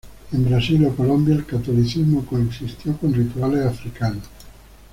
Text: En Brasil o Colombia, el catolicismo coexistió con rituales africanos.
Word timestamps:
En 0.31 0.43
Brasil 0.43 0.83
o 0.83 0.95
Colombia, 0.95 1.35
el 1.35 1.45
catolicismo 1.45 2.25
coexistió 2.25 2.97
con 2.97 3.13
rituales 3.13 3.63
africanos. 3.67 4.23